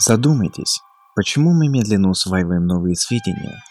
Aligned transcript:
Задумайтесь, 0.00 0.80
почему 1.16 1.52
мы 1.52 1.68
медленно 1.68 2.10
усваиваем 2.10 2.66
новые 2.66 2.94
сведения 2.94 3.62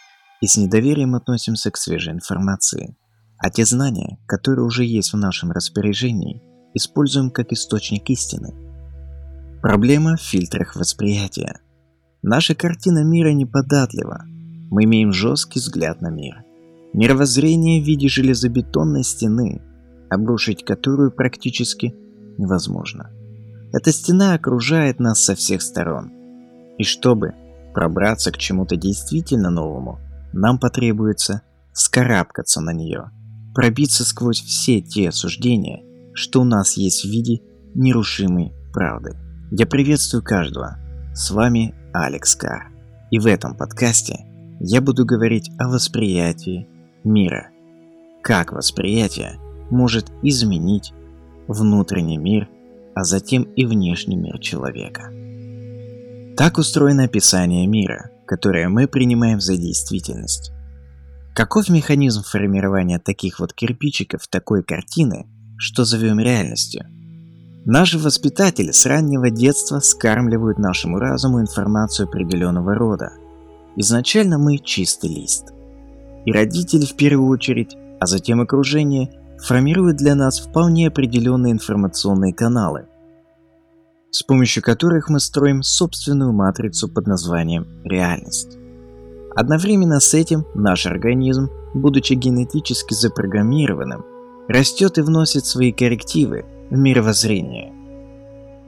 и 0.41 0.47
с 0.47 0.57
недоверием 0.57 1.15
относимся 1.15 1.71
к 1.71 1.77
свежей 1.77 2.13
информации, 2.13 2.97
а 3.37 3.49
те 3.49 3.65
знания, 3.65 4.19
которые 4.27 4.65
уже 4.65 4.83
есть 4.83 5.13
в 5.13 5.17
нашем 5.17 5.51
распоряжении, 5.51 6.41
используем 6.73 7.31
как 7.31 7.53
источник 7.53 8.09
истины. 8.09 8.53
Проблема 9.61 10.17
в 10.17 10.21
фильтрах 10.21 10.75
восприятия. 10.75 11.61
Наша 12.21 12.55
картина 12.55 13.03
мира 13.03 13.31
неподатлива. 13.31 14.23
Мы 14.69 14.83
имеем 14.83 15.13
жесткий 15.13 15.59
взгляд 15.59 16.01
на 16.01 16.09
мир. 16.09 16.43
Мировоззрение 16.93 17.81
в 17.81 17.85
виде 17.85 18.09
железобетонной 18.09 19.03
стены, 19.03 19.61
обрушить 20.09 20.65
которую 20.65 21.11
практически 21.11 21.95
невозможно. 22.37 23.11
Эта 23.73 23.91
стена 23.91 24.33
окружает 24.33 24.99
нас 24.99 25.21
со 25.21 25.35
всех 25.35 25.61
сторон. 25.61 26.16
И 26.77 26.83
чтобы 26.83 27.33
пробраться 27.73 28.31
к 28.31 28.37
чему-то 28.37 28.75
действительно 28.75 29.49
новому, 29.49 29.99
нам 30.33 30.59
потребуется 30.59 31.41
скарабкаться 31.73 32.61
на 32.61 32.73
нее, 32.73 33.11
пробиться 33.53 34.03
сквозь 34.03 34.41
все 34.41 34.81
те 34.81 35.11
суждения, 35.11 35.83
что 36.13 36.41
у 36.41 36.43
нас 36.43 36.77
есть 36.77 37.03
в 37.05 37.09
виде 37.09 37.41
нерушимой 37.75 38.53
правды. 38.73 39.15
Я 39.51 39.65
приветствую 39.65 40.23
каждого. 40.23 40.77
С 41.13 41.31
вами 41.31 41.73
Алекс 41.93 42.35
Кар. 42.35 42.71
И 43.11 43.19
в 43.19 43.25
этом 43.25 43.55
подкасте 43.55 44.25
я 44.59 44.81
буду 44.81 45.05
говорить 45.05 45.49
о 45.57 45.69
восприятии 45.69 46.67
мира. 47.03 47.49
Как 48.21 48.51
восприятие 48.51 49.39
может 49.69 50.11
изменить 50.21 50.93
внутренний 51.47 52.17
мир, 52.17 52.49
а 52.95 53.03
затем 53.03 53.43
и 53.43 53.65
внешний 53.65 54.15
мир 54.15 54.39
человека. 54.39 55.11
Так 56.37 56.59
устроено 56.59 57.05
описание 57.05 57.65
мира, 57.65 58.11
которое 58.27 58.69
мы 58.69 58.87
принимаем 58.87 59.41
за 59.41 59.57
действительность. 59.57 60.51
Каков 61.33 61.67
механизм 61.67 62.21
формирования 62.21 62.99
таких 62.99 63.39
вот 63.39 63.53
кирпичиков 63.53 64.27
такой 64.27 64.61
картины, 64.61 65.25
что 65.57 65.83
зовем 65.83 66.19
реальностью? 66.19 66.85
Наши 67.65 67.97
воспитатели 67.97 68.71
с 68.71 68.85
раннего 68.85 69.31
детства 69.31 69.79
скармливают 69.79 70.59
нашему 70.59 70.99
разуму 70.99 71.41
информацию 71.41 72.07
определенного 72.07 72.75
рода. 72.75 73.13
Изначально 73.75 74.37
мы 74.37 74.59
чистый 74.59 75.09
лист. 75.09 75.53
И 76.25 76.31
родители 76.31 76.85
в 76.85 76.95
первую 76.95 77.29
очередь, 77.29 77.75
а 77.99 78.05
затем 78.05 78.41
окружение, 78.41 79.09
формируют 79.43 79.97
для 79.97 80.13
нас 80.13 80.39
вполне 80.39 80.89
определенные 80.89 81.53
информационные 81.53 82.31
каналы– 82.31 82.85
с 84.11 84.23
помощью 84.23 84.63
которых 84.63 85.09
мы 85.09 85.19
строим 85.19 85.61
собственную 85.63 86.33
матрицу 86.33 86.87
под 86.87 87.07
названием 87.07 87.67
реальность. 87.83 88.57
Одновременно 89.35 89.99
с 89.99 90.13
этим 90.13 90.45
наш 90.55 90.85
организм, 90.85 91.49
будучи 91.73 92.13
генетически 92.13 92.93
запрограммированным, 92.93 94.03
растет 94.47 94.97
и 94.97 95.01
вносит 95.01 95.45
свои 95.45 95.71
коррективы 95.71 96.45
в 96.71 96.77
мировоззрение. 96.77 97.73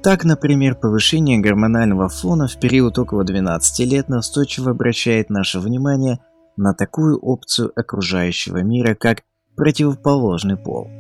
Так, 0.04 0.24
например, 0.24 0.76
повышение 0.76 1.40
гормонального 1.40 2.08
фона 2.08 2.48
в 2.48 2.60
период 2.60 2.98
около 3.00 3.24
12 3.24 3.92
лет 3.92 4.10
настойчиво 4.10 4.72
обращает 4.72 5.30
наше 5.30 5.60
внимание 5.60 6.20
на 6.56 6.74
такую 6.74 7.18
опцию 7.20 7.72
окружающего 7.76 8.62
мира, 8.62 8.96
как 8.96 9.24
противоположный 9.56 10.56
пол– 10.56 10.88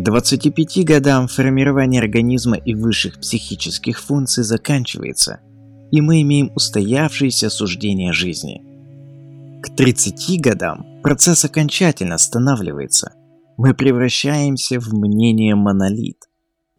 25 0.00 0.84
годам 0.84 1.26
формирование 1.26 2.00
организма 2.00 2.56
и 2.56 2.72
высших 2.72 3.18
психических 3.18 3.98
функций 4.00 4.44
заканчивается, 4.44 5.40
и 5.90 6.00
мы 6.00 6.22
имеем 6.22 6.52
устоявшееся 6.54 7.50
суждение 7.50 8.12
жизни. 8.12 8.62
К 9.60 9.74
30 9.74 10.40
годам 10.40 10.86
процесс 11.02 11.44
окончательно 11.44 12.14
останавливается. 12.14 13.12
Мы 13.56 13.74
превращаемся 13.74 14.78
в 14.78 14.92
мнение 14.92 15.56
монолит, 15.56 16.28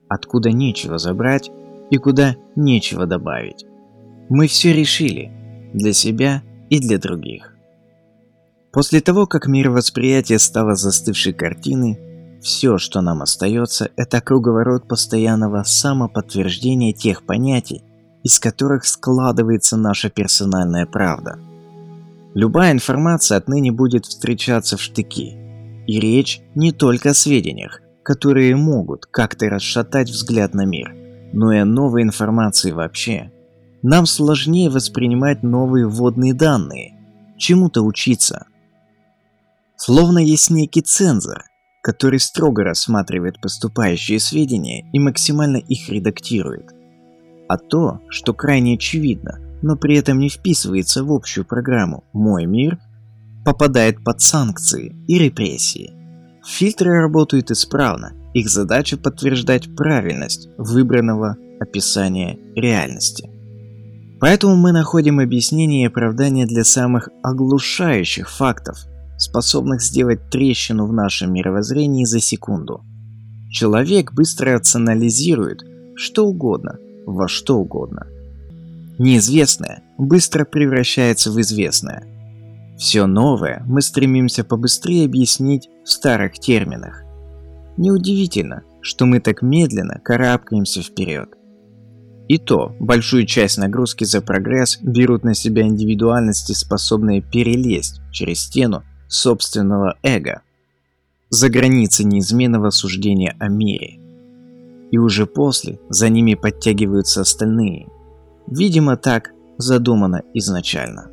откуда 0.07 0.51
нечего 0.53 0.97
забрать 0.97 1.51
и 1.91 1.97
куда 1.97 2.37
нечего 2.55 3.05
добавить. 3.05 3.65
Мы 4.29 4.47
все 4.47 4.71
решили 4.71 5.29
для 5.73 5.91
себя 5.91 6.41
и 6.69 6.79
для 6.79 6.97
других. 6.97 7.53
После 8.71 9.01
того, 9.01 9.27
как 9.27 9.47
мировосприятие 9.47 10.39
стало 10.39 10.75
застывшей 10.75 11.33
картиной, 11.33 11.99
все, 12.41 12.77
что 12.77 13.01
нам 13.01 13.21
остается, 13.21 13.91
это 13.95 14.21
круговорот 14.21 14.87
постоянного 14.87 15.63
самоподтверждения 15.63 16.93
тех 16.93 17.23
понятий, 17.25 17.83
из 18.23 18.39
которых 18.39 18.85
складывается 18.85 19.77
наша 19.77 20.09
персональная 20.09 20.85
правда. 20.85 21.39
Любая 22.33 22.71
информация 22.71 23.37
отныне 23.37 23.71
будет 23.71 24.05
встречаться 24.05 24.77
в 24.77 24.81
штыки. 24.81 25.35
И 25.87 25.99
речь 25.99 26.41
не 26.55 26.71
только 26.71 27.09
о 27.09 27.13
сведениях, 27.13 27.81
которые 28.03 28.55
могут 28.55 29.05
как-то 29.07 29.49
расшатать 29.49 30.09
взгляд 30.09 30.53
на 30.53 30.65
мир, 30.65 30.95
но 31.33 31.51
и 31.51 31.57
о 31.57 31.65
новой 31.65 32.03
информации 32.03 32.71
вообще. 32.71 33.31
Нам 33.81 34.05
сложнее 34.05 34.69
воспринимать 34.69 35.41
новые 35.41 35.87
вводные 35.87 36.33
данные, 36.33 36.95
чему-то 37.37 37.81
учиться. 37.81 38.45
Словно 39.77 40.19
есть 40.19 40.49
некий 40.49 40.81
цензор, 40.81 41.45
который 41.81 42.19
строго 42.19 42.63
рассматривает 42.63 43.41
поступающие 43.41 44.19
сведения 44.19 44.89
и 44.91 44.99
максимально 44.99 45.57
их 45.57 45.89
редактирует. 45.89 46.71
А 47.47 47.57
то, 47.57 48.01
что 48.09 48.33
крайне 48.33 48.75
очевидно, 48.75 49.39
но 49.61 49.75
при 49.75 49.97
этом 49.97 50.19
не 50.19 50.29
вписывается 50.29 51.03
в 51.03 51.11
общую 51.11 51.45
программу 51.45 52.03
«Мой 52.13 52.45
мир», 52.45 52.77
попадает 53.45 54.03
под 54.03 54.21
санкции 54.21 54.95
и 55.07 55.17
репрессии. 55.17 55.93
Фильтры 56.45 56.91
работают 56.93 57.51
исправно, 57.51 58.13
их 58.33 58.49
задача 58.49 58.97
подтверждать 58.97 59.75
правильность 59.75 60.49
выбранного 60.57 61.37
описания 61.59 62.37
реальности. 62.55 63.29
Поэтому 64.19 64.55
мы 64.55 64.71
находим 64.71 65.19
объяснение 65.19 65.83
и 65.83 65.87
оправдание 65.87 66.45
для 66.45 66.63
самых 66.63 67.09
оглушающих 67.23 68.29
фактов, 68.29 68.85
способных 69.19 69.81
сделать 69.81 70.29
трещину 70.29 70.87
в 70.87 70.93
нашем 70.93 71.33
мировоззрении 71.33 72.05
за 72.05 72.19
секунду. 72.19 72.83
Человек 73.51 74.13
быстро 74.13 74.53
рационализирует 74.53 75.61
что 75.95 76.25
угодно, 76.25 76.77
во 77.05 77.27
что 77.27 77.57
угодно. 77.57 78.07
Неизвестное 78.97 79.83
быстро 79.97 80.45
превращается 80.45 81.31
в 81.31 81.39
известное. 81.41 82.03
Все 82.77 83.05
новое 83.05 83.63
мы 83.65 83.81
стремимся 83.81 84.43
побыстрее 84.43 85.05
объяснить 85.05 85.69
в 85.83 85.89
старых 85.89 86.39
терминах. 86.39 87.03
Неудивительно, 87.77 88.63
что 88.81 89.05
мы 89.05 89.19
так 89.19 89.41
медленно 89.41 89.99
карабкаемся 90.03 90.81
вперед. 90.81 91.29
И 92.29 92.37
то, 92.37 92.75
большую 92.79 93.25
часть 93.25 93.57
нагрузки 93.57 94.03
за 94.03 94.21
прогресс 94.21 94.77
берут 94.81 95.23
на 95.23 95.33
себя 95.33 95.63
индивидуальности, 95.63 96.53
способные 96.53 97.21
перелезть 97.21 98.01
через 98.11 98.41
стену 98.41 98.83
собственного 99.09 99.97
эго, 100.03 100.41
за 101.29 101.49
границы 101.49 102.03
неизменного 102.05 102.69
суждения 102.69 103.35
о 103.39 103.49
мире. 103.49 103.99
И 104.91 104.97
уже 104.97 105.25
после 105.25 105.79
за 105.89 106.09
ними 106.09 106.35
подтягиваются 106.35 107.21
остальные. 107.21 107.87
Видимо, 108.47 108.95
так 108.95 109.31
задумано 109.57 110.23
изначально. 110.33 111.11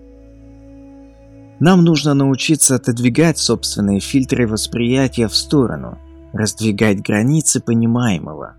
Нам 1.58 1.84
нужно 1.84 2.14
научиться 2.14 2.76
отодвигать 2.76 3.38
собственные 3.38 4.00
фильтры 4.00 4.46
восприятия 4.46 5.26
в 5.26 5.34
сторону, 5.34 5.98
раздвигать 6.32 7.02
границы 7.02 7.60
понимаемого. 7.60 8.56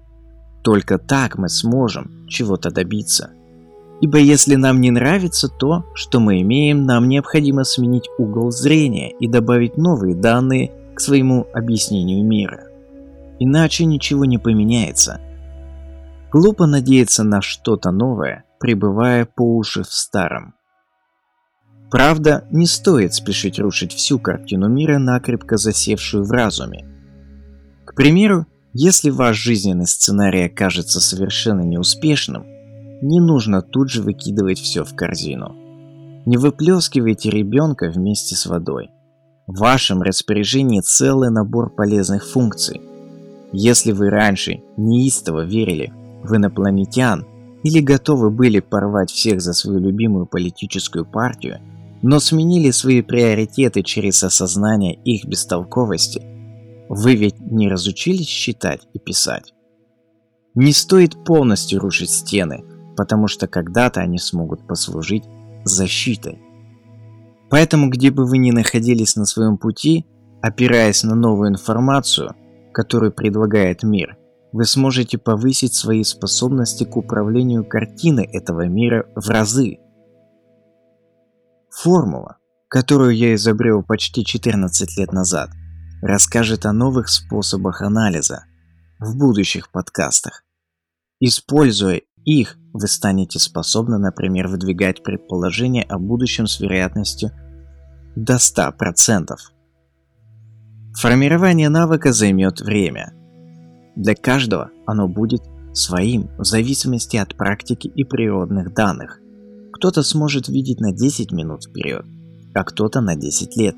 Только 0.64 0.98
так 0.98 1.38
мы 1.38 1.48
сможем 1.48 2.28
чего-то 2.28 2.72
добиться. 2.72 3.32
Ибо 4.00 4.20
если 4.20 4.56
нам 4.56 4.80
не 4.80 4.92
нравится 4.92 5.50
то, 5.50 5.86
что 5.96 6.20
мы 6.20 6.42
имеем, 6.42 6.86
нам 6.86 7.08
необходимо 7.10 7.64
сменить 7.64 8.10
угол 8.20 8.52
зрения 8.52 9.12
и 9.12 9.28
добавить 9.28 9.78
новые 9.78 10.16
данные 10.16 10.72
к 10.94 11.00
своему 11.00 11.48
объяснению 11.54 12.24
мира. 12.24 12.68
Иначе 13.40 13.86
ничего 13.86 14.26
не 14.26 14.38
поменяется. 14.38 15.22
Глупо 16.32 16.68
надеяться 16.68 17.24
на 17.24 17.42
что-то 17.42 17.92
новое, 17.92 18.46
пребывая 18.60 19.26
по 19.26 19.58
уши 19.58 19.84
в 19.84 19.92
старом. 19.92 20.54
Правда, 21.90 22.46
не 22.52 22.66
стоит 22.66 23.14
спешить 23.14 23.60
рушить 23.60 23.94
всю 23.94 24.20
картину 24.20 24.68
мира, 24.68 25.00
накрепко 25.00 25.58
засевшую 25.58 26.24
в 26.24 26.32
разуме. 26.32 26.86
К 27.86 27.96
примеру, 27.96 28.46
если 28.74 29.10
ваш 29.10 29.38
жизненный 29.38 29.88
сценарий 29.88 30.46
окажется 30.46 31.00
совершенно 31.00 31.62
неуспешным, 31.62 32.46
не 33.02 33.20
нужно 33.20 33.62
тут 33.62 33.90
же 33.90 34.02
выкидывать 34.02 34.60
все 34.60 34.84
в 34.84 34.96
корзину. 34.96 35.56
Не 36.26 36.38
выплескивайте 36.38 37.30
ребенка 37.30 37.90
вместе 37.90 38.36
с 38.36 38.46
водой. 38.46 38.90
В 39.46 39.60
вашем 39.60 40.02
распоряжении 40.02 40.82
целый 40.82 41.30
набор 41.30 41.74
полезных 41.74 42.28
функций. 42.28 42.82
Если 43.54 43.94
вы 43.94 44.10
раньше 44.10 44.62
неистово 44.76 45.46
верили 45.46 45.94
в 46.24 46.36
инопланетян 46.36 47.26
или 47.64 47.80
готовы 47.80 48.30
были 48.30 48.60
порвать 48.60 49.10
всех 49.10 49.42
за 49.42 49.54
свою 49.54 49.80
любимую 49.80 50.26
политическую 50.26 51.06
партию, 51.06 51.60
но 52.02 52.20
сменили 52.20 52.72
свои 52.72 53.02
приоритеты 53.02 53.84
через 53.84 54.22
осознание 54.24 54.96
их 55.06 55.26
бестолковости, 55.26 56.22
вы 56.90 57.16
ведь 57.16 57.40
не 57.40 57.70
разучились 57.70 58.28
считать 58.28 58.82
и 58.94 59.00
писать. 59.00 59.54
Не 60.56 60.74
стоит 60.74 61.24
полностью 61.24 61.80
рушить 61.80 62.10
стены, 62.10 62.64
потому 62.98 63.28
что 63.28 63.48
когда-то 63.48 64.02
они 64.02 64.18
смогут 64.18 64.68
послужить 64.68 65.24
защитой. 65.64 66.42
Поэтому, 67.50 67.90
где 67.90 68.12
бы 68.12 68.26
вы 68.26 68.40
ни 68.40 68.52
находились 68.52 69.16
на 69.16 69.26
своем 69.26 69.58
пути, 69.58 70.06
опираясь 70.42 71.04
на 71.04 71.16
новую 71.16 71.52
информацию, 71.52 72.36
которую 72.74 73.14
предлагает 73.14 73.84
мир, 73.84 74.18
вы 74.52 74.66
сможете 74.66 75.18
повысить 75.18 75.74
свои 75.74 76.04
способности 76.04 76.84
к 76.84 76.98
управлению 76.98 77.66
картиной 77.66 78.26
этого 78.26 78.68
мира 78.68 79.06
в 79.16 79.30
разы. 79.30 79.78
Формула, 81.70 82.38
которую 82.70 83.16
я 83.16 83.36
изобрел 83.36 83.84
почти 83.84 84.26
14 84.26 84.98
лет 84.98 85.12
назад, 85.14 85.50
расскажет 86.02 86.66
о 86.66 86.74
новых 86.74 87.10
способах 87.10 87.82
анализа 87.82 88.46
в 89.00 89.18
будущих 89.18 89.72
подкастах. 89.72 90.44
Используя 91.20 92.02
их, 92.28 92.58
вы 92.74 92.88
станете 92.88 93.40
способны, 93.40 93.98
например, 93.98 94.50
выдвигать 94.50 95.02
предположения 95.02 95.84
о 95.84 95.98
будущем 95.98 96.46
с 96.46 96.60
вероятностью 96.60 97.32
до 98.18 98.36
100%. 98.36 99.30
Формирование 100.94 101.70
навыка 101.70 102.12
займет 102.12 102.60
время. 102.60 103.14
Для 103.96 104.14
каждого 104.14 104.72
оно 104.86 105.08
будет 105.08 105.42
своим 105.74 106.30
в 106.38 106.44
зависимости 106.44 107.16
от 107.16 107.36
практики 107.38 107.88
и 107.88 108.04
природных 108.04 108.74
данных. 108.74 109.22
Кто-то 109.72 110.04
сможет 110.04 110.50
видеть 110.50 110.82
на 110.82 110.92
10 110.92 111.32
минут 111.32 111.64
вперед, 111.64 112.06
а 112.54 112.64
кто-то 112.66 113.00
на 113.00 113.16
10 113.16 113.56
лет. 113.56 113.78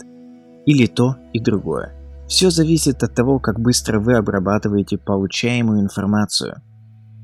Или 0.66 0.88
то 0.88 1.18
и 1.34 1.40
другое. 1.40 1.94
Все 2.28 2.50
зависит 2.50 3.04
от 3.04 3.14
того, 3.14 3.40
как 3.40 3.60
быстро 3.60 4.00
вы 4.00 4.16
обрабатываете 4.16 4.98
получаемую 4.98 5.82
информацию– 5.82 6.64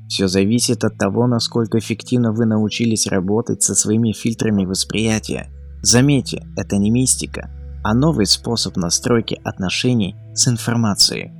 все 0.08 0.28
зависит 0.28 0.84
от 0.84 0.98
того, 0.98 1.26
насколько 1.26 1.78
эффективно 1.78 2.32
вы 2.32 2.46
научились 2.46 3.06
работать 3.06 3.62
со 3.62 3.74
своими 3.74 4.12
фильтрами 4.12 4.64
восприятия. 4.64 5.50
Заметьте, 5.82 6.46
это 6.56 6.76
не 6.76 6.90
мистика, 6.90 7.50
а 7.82 7.94
новый 7.94 8.26
способ 8.26 8.76
настройки 8.76 9.40
отношений 9.44 10.16
с 10.34 10.48
информацией. 10.48 11.32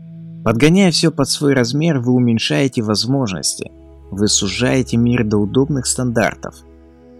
Подгоняя 0.44 0.90
все 0.90 1.10
под 1.10 1.28
свой 1.28 1.54
размер, 1.54 1.98
вы 1.98 2.12
уменьшаете 2.12 2.82
возможности, 2.82 3.72
вы 4.10 4.28
сужаете 4.28 4.96
мир 4.96 5.24
до 5.24 5.38
удобных 5.38 5.86
стандартов. 5.86 6.54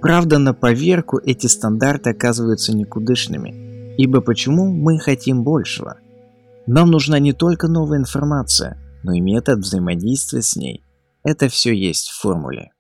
Правда, 0.00 0.38
на 0.38 0.54
поверку 0.54 1.18
эти 1.18 1.48
стандарты 1.48 2.10
оказываются 2.10 2.76
никудышными, 2.76 3.94
ибо 3.96 4.20
почему 4.20 4.72
мы 4.72 5.00
хотим 5.00 5.42
большего? 5.42 5.96
Нам 6.68 6.90
нужна 6.90 7.18
не 7.18 7.32
только 7.32 7.66
новая 7.66 7.98
информация, 7.98 8.78
но 9.02 9.12
и 9.12 9.20
метод 9.20 9.58
взаимодействия 9.58 10.42
с 10.42 10.54
ней. 10.54 10.85
Это 11.26 11.48
все 11.48 11.74
есть 11.74 12.10
в 12.10 12.20
формуле. 12.20 12.70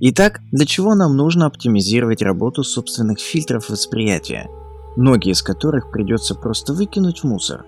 Итак, 0.00 0.40
для 0.50 0.64
чего 0.64 0.94
нам 0.94 1.14
нужно 1.14 1.44
оптимизировать 1.44 2.22
работу 2.22 2.64
собственных 2.64 3.20
фильтров 3.20 3.68
восприятия, 3.68 4.48
многие 4.96 5.32
из 5.32 5.42
которых 5.42 5.90
придется 5.90 6.34
просто 6.34 6.72
выкинуть 6.72 7.20
в 7.20 7.24
мусор, 7.24 7.66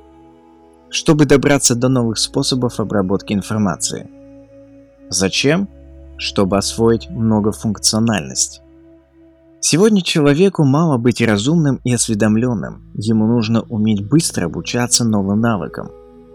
чтобы 0.88 1.26
добраться 1.26 1.74
до 1.74 1.90
новых 1.90 2.16
способов 2.16 2.80
обработки 2.80 3.34
информации. 3.34 4.08
Зачем? 5.10 5.68
Чтобы 6.16 6.56
освоить 6.56 7.10
многофункциональность. 7.10 8.62
Сегодня 9.60 10.00
человеку 10.00 10.64
мало 10.64 10.96
быть 10.96 11.20
разумным 11.20 11.80
и 11.84 11.92
осведомленным, 11.92 12.92
ему 12.94 13.26
нужно 13.26 13.60
уметь 13.60 14.08
быстро 14.08 14.46
обучаться 14.46 15.04
новым 15.04 15.40
навыкам. 15.40 15.90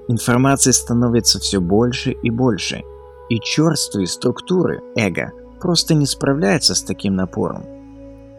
Информации 0.09 0.69
становится 0.69 1.39
все 1.39 1.59
больше 1.59 2.11
и 2.11 2.29
больше– 2.29 2.83
и 3.29 3.39
черствые 3.39 4.07
структуры 4.07 4.81
эго 4.95 5.31
просто 5.59 5.93
не 5.93 6.05
справляются 6.05 6.75
с 6.75 6.83
таким 6.83 7.15
напором. 7.15 7.65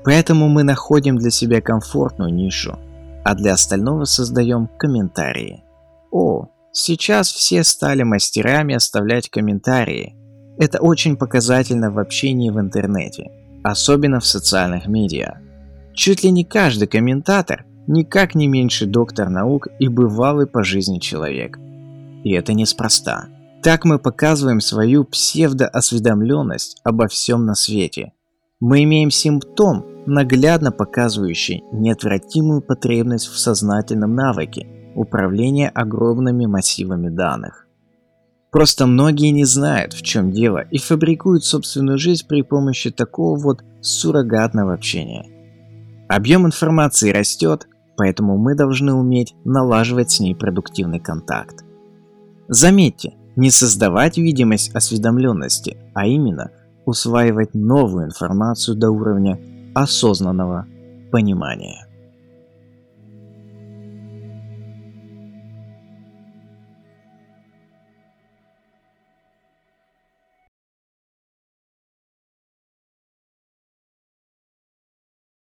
Поэтому 0.05 0.49
мы 0.49 0.63
находим 0.63 1.17
для 1.17 1.31
себя 1.31 1.61
комфортную 1.61 2.33
нишу, 2.33 2.79
а 3.25 3.35
для 3.35 3.55
остального 3.55 4.05
создаем 4.05 4.69
комментарии. 4.79 5.65
О, 6.13 6.47
сейчас 6.71 7.33
все 7.33 7.65
стали 7.65 8.05
мастерами 8.05 8.75
оставлять 8.75 9.29
комментарии. 9.29 10.15
Это 10.59 10.81
очень 10.81 11.17
показательно 11.17 11.91
в 11.91 11.99
общении 11.99 12.51
в 12.51 12.61
интернете, 12.61 13.31
особенно 13.65 14.21
в 14.21 14.27
социальных 14.27 14.87
медиа. 14.87 15.41
Чуть 15.93 16.23
ли 16.23 16.31
не 16.31 16.45
каждый 16.45 16.87
комментатор 16.87 17.67
никак 17.89 18.35
не 18.35 18.47
меньше 18.47 18.87
доктор 18.87 19.29
наук 19.29 19.67
и 19.79 19.89
бывалый 19.89 20.47
по 20.47 20.63
жизни 20.63 20.99
человек. 20.99 21.59
И 22.23 22.33
это 22.33 22.53
неспроста. 22.53 23.27
Так 23.63 23.85
мы 23.85 23.99
показываем 23.99 24.61
свою 24.61 25.05
псевдоосведомленность 25.05 26.81
обо 26.85 27.09
всем 27.09 27.47
на 27.47 27.55
свете. 27.55 28.13
Мы 28.61 28.85
имеем 28.85 29.11
симптом, 29.11 29.85
наглядно 30.07 30.73
показывающий 30.73 31.65
неотвратимую 31.73 32.63
потребность 32.63 33.27
в 33.27 33.39
сознательном 33.39 34.15
навыке 34.15 34.67
управления 34.95 35.69
огромными 35.69 36.47
массивами 36.47 37.09
данных. 37.09 37.67
Просто 38.51 38.87
многие 38.87 39.31
не 39.31 39.45
знают, 39.45 39.93
в 39.93 40.03
чем 40.03 40.31
дело, 40.31 40.61
и 40.61 40.79
фабрикуют 40.79 41.45
собственную 41.45 41.99
жизнь 41.99 42.27
при 42.27 42.43
помощи 42.43 42.91
такого 42.91 43.39
вот 43.39 43.63
суррогатного 43.83 44.73
общения. 44.73 45.27
Объем 46.09 46.47
информации 46.47 47.11
растет, 47.11 47.69
поэтому 47.97 48.39
мы 48.39 48.55
должны 48.55 48.95
уметь 48.95 49.35
налаживать 49.45 50.13
с 50.13 50.21
ней 50.21 50.35
продуктивный 50.35 51.01
контакт. 51.01 51.65
Заметьте, 52.49 53.15
не 53.37 53.51
создавать 53.51 54.17
видимость 54.17 54.75
осведомленности, 54.75 55.77
а 55.95 56.07
именно 56.07 56.51
усваивать 56.87 57.55
новую 57.55 58.07
информацию 58.07 58.77
до 58.77 58.91
уровня 58.91 59.39
осознанного 59.75 60.67
понимания. 61.13 61.86